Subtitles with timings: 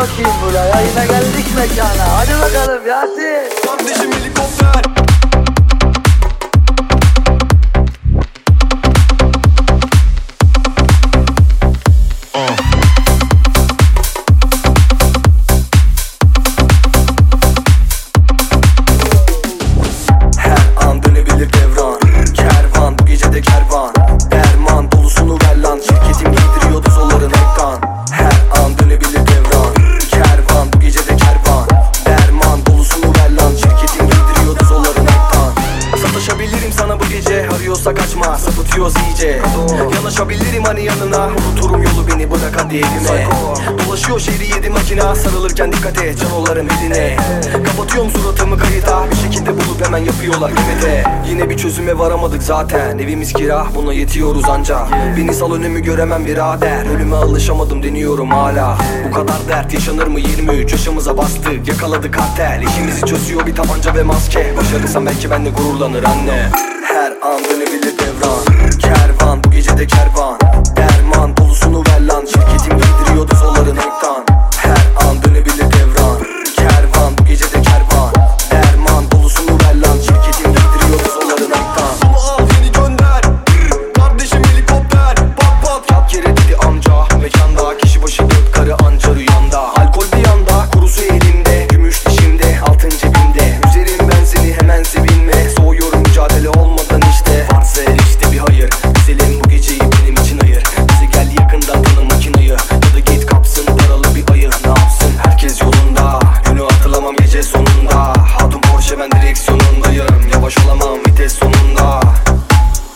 [0.00, 2.18] bakayım buraya yine geldik mekana.
[2.18, 3.89] Hadi bakalım Yasin.
[38.30, 39.40] Kaçma sapıtıyoruz iyice.
[39.94, 41.26] Yanaşabilirim hani yanına.
[41.26, 43.28] Unuturum yolu beni bırak hadi evime
[43.86, 47.16] Dolaşıyor şehri yedi makina Sarılırken dikkat et canoların eline.
[47.64, 53.32] Kapatıyorum suratımı kayıta Bir şekilde bulup hemen yapıyorlar kümete Yine bir çözüme varamadık zaten Evimiz
[53.32, 58.78] kira buna yetiyoruz anca Beni sal önümü göremem birader Ölüme alışamadım deniyorum hala.
[59.08, 60.20] Bu kadar dert yaşanır mı?
[60.20, 62.62] 23 yaşımıza bastık Yakaladık kartel.
[62.62, 64.54] İşimizi çözüyor bir tabanca ve maske.
[64.56, 66.50] Başarırsam belki ben de gururlanır anne.
[66.94, 67.89] Her an dönebilir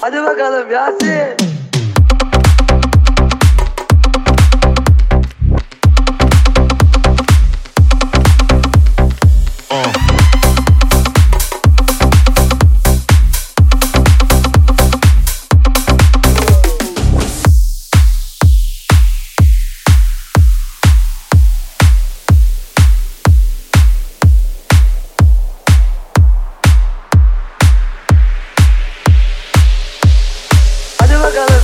[0.04, 1.43] Hadi bakalım Yasin.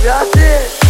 [0.03, 0.80] that's it.